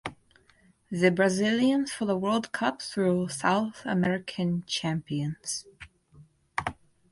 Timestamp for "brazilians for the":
1.11-2.17